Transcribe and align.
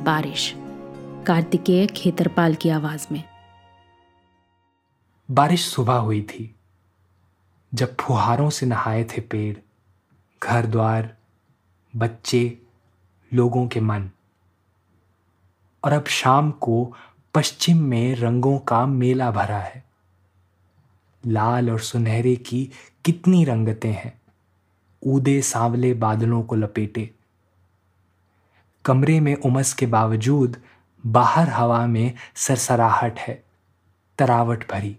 बारिश। 0.00 0.54
कार्तिकेय 1.26 1.86
खेतरपाल 1.86 2.54
की 2.54 2.68
आवाज़ 2.68 3.06
में। 3.12 3.24
बारिश 5.30 5.64
सुबह 5.64 5.94
हुई 5.94 6.22
थी। 6.22 6.54
जब 7.74 7.96
फुहारों 8.00 8.50
से 8.50 8.66
नहाए 8.66 9.04
थे 9.04 9.20
पेड़, 9.20 9.58
घर 10.42 10.66
द्वार, 10.66 11.16
बच्चे, 11.96 12.62
लोगों 13.34 13.68
के 13.68 13.80
मन। 13.80 14.10
और 15.84 15.92
अब 15.92 16.06
शाम 16.06 16.50
को 16.50 16.96
पश्चिम 17.34 17.76
में 17.76 18.14
रंगों 18.14 18.58
का 18.58 18.86
मेला 18.86 19.30
भरा 19.30 19.58
है। 19.58 19.84
लाल 21.26 21.70
और 21.70 21.80
सुनहरे 21.80 22.36
की 22.36 22.70
कितनी 23.04 23.44
रंगतें 23.44 23.92
हैं। 23.92 24.20
ऊदे 25.02 25.42
सांवले 25.42 25.94
बादलों 25.94 26.42
को 26.42 26.54
लपेटे। 26.54 27.14
कमरे 28.84 29.20
में 29.20 29.36
उमस 29.36 29.72
के 29.72 29.86
बावजूद 29.86 30.56
बाहर 31.06 31.48
हवा 31.48 31.86
में 31.86 32.14
सरसराहट 32.34 33.18
है, 33.18 33.44
तरावट 34.18 34.72
भरी। 34.72 34.96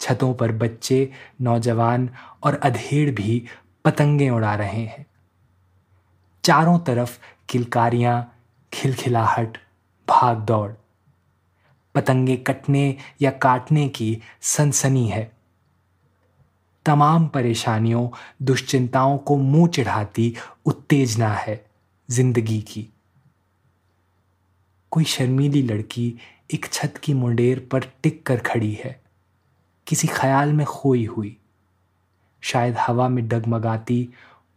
छतों 0.00 0.34
पर 0.34 0.52
बच्चे, 0.52 1.12
नौजवान 1.40 2.10
और 2.42 2.54
अधेड़ 2.54 3.10
भी 3.10 3.46
पतंगे 3.84 4.30
उड़ा 4.30 4.54
रहे 4.54 4.82
हैं। 4.82 5.06
चारों 6.44 6.78
तरफ़ 6.78 7.18
किलकारियाँ, 7.48 8.38
खिलखिलाहट 8.72 9.58
भाग 10.08 10.38
दौड़ 10.38 10.72
पतंगे 11.94 12.36
कटने 12.36 12.96
या 13.22 13.30
काटने 13.30 13.88
की 13.88 14.22
सनसनी 14.40 15.08
है। 15.08 15.32
तमाम 16.86 17.26
परेशानियों, 17.26 18.08
दुश्चिंताओं 18.42 19.18
को 19.18 19.36
मुँह 19.36 19.68
चढ़ाती 19.68 20.34
उत्तेजना 20.66 21.28
है। 21.28 21.73
ज़िंदगी 22.10 22.60
की। 22.60 22.88
कोई 24.90 25.04
शर्मीली 25.04 25.62
लड़की 25.62 26.14
एक 26.54 26.66
छत 26.72 26.94
की 27.02 27.14
मुंडेर 27.14 27.68
पर 27.72 27.84
टिक 28.02 28.26
कर 28.26 28.38
खड़ी 28.38 28.72
है। 28.72 29.02
किसी 29.86 30.08
ख्याल 30.08 30.52
में 30.52 30.66
खोई 30.66 31.04
हुई। 31.04 31.36
शायद 32.42 32.76
हवा 32.76 33.08
में 33.08 33.28
डगमगाती, 33.28 34.08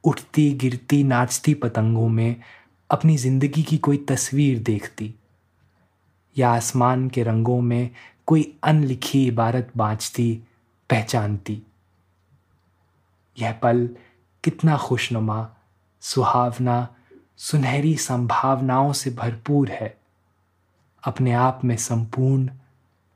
उठती, 0.04 0.54
गिरती, 0.54 1.04
नाचती 1.04 1.54
पतंगों 1.54 2.10
में 2.10 2.36
अपनी 2.90 3.18
ज़िंदगी 3.18 3.64
की 3.64 3.78
कोई 3.78 3.98
तस्वीर 3.98 4.60
देखती। 4.60 5.16
या 6.38 6.50
आसमान 6.50 7.10
के 7.10 7.24
रंगों 7.24 7.62
में 7.62 7.90
कोई 8.26 8.58
अनलिखी 8.64 9.28
इबारत 9.28 9.72
बाँचती 9.78 10.42
पहचानती। 10.90 11.62
यह 13.40 13.52
पल 13.52 13.90
कितना 14.44 14.78
खुशनुमा, 14.78 15.50
सुहावना 16.02 16.94
सुनहरी 17.38 17.98
संभावनाओं 17.98 18.94
से 18.94 19.10
भरपूर 19.10 19.70
है। 19.70 19.98
अपने 21.04 21.34
आप 21.34 21.62
में 21.64 21.78
संपूर्ण, 21.78 22.50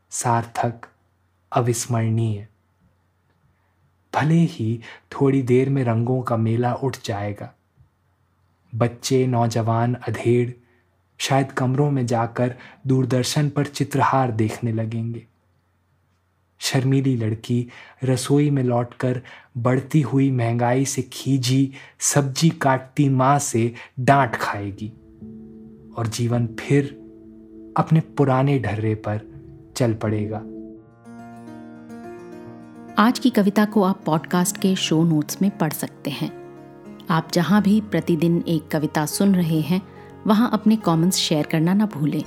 सार्थक, 0.09 0.81
अविस्मरणीय। 1.51 2.47
भले 4.15 4.35
ही 4.35 4.81
थोड़ी 5.11 5.41
देर 5.41 5.69
में 5.69 5.83
रंगों 5.83 6.21
का 6.21 6.37
मेला 6.37 6.73
उठ 6.73 6.97
जाएगा। 7.05 7.53
बच्चे, 8.75 9.27
नौजवान, 9.27 9.93
अधेड़, 9.93 10.51
शायद 11.17 11.51
कमरों 11.51 11.91
में 11.91 12.05
जाकर 12.05 12.55
दूरदर्शन 12.87 13.49
पर 13.49 13.65
चित्रहार 13.65 14.31
देखने 14.31 14.71
लगेंगे। 14.71 15.27
शर्मीली 16.61 17.15
लड़की 17.15 17.67
रसोई 18.03 18.49
में 18.49 18.63
लौटकर 18.63 19.21
बढ़ती 19.57 20.01
हुई 20.01 20.31
महँगाई 20.31 20.85
से 20.85 21.01
खींची 21.01 21.71
सब्ज़ी 21.99 22.49
काटती 22.49 23.09
माँ 23.09 23.39
से 23.39 23.73
डांट 23.99 24.35
खाएगी 24.35 24.89
और 25.97 26.07
जीवन 26.07 26.47
फिर 26.59 26.83
अपने 27.77 27.99
पुराने 27.99 28.59
ढर्रे 28.59 28.95
पर 28.95 29.21
चल 29.75 29.93
पड़ेगा। 29.93 30.37
आज 33.03 33.19
की 33.19 33.29
कविता 33.29 33.65
को 33.65 33.83
आप 33.83 34.03
पॉडकास्ट 34.05 34.57
के 34.57 34.75
शो 34.75 35.03
नोट्स 35.03 35.41
में 35.41 35.57
पढ़ 35.57 35.73
सकते 35.73 36.09
हैं। 36.09 36.31
आप 37.09 37.27
जहाँ 37.33 37.61
भी 37.61 37.81
प्रतिदिन 37.81 38.43
एक 38.47 38.67
कविता 38.67 39.05
सुन 39.05 39.35
रहे 39.35 39.61
हैं, 39.61 39.81
वहाँ 40.27 40.49
अपने 40.53 40.75
कमेंट्स 40.75 41.17
शेयर 41.17 41.45
करना 41.45 41.73
ना 41.73 41.85
भूलें। 41.85 42.23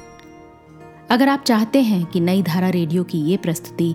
अगर 1.10 1.28
आप 1.28 1.42
चाहते 1.42 1.82
हैं 1.82 2.06
कि 2.06 2.20
नई 2.20 2.42
धारा 2.42 2.68
रेडियो 2.68 3.04
की 3.04 3.18
ये 3.18 3.36
प्रस्तुति 3.36 3.94